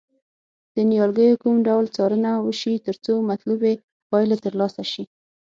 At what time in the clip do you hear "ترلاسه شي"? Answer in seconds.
4.45-5.03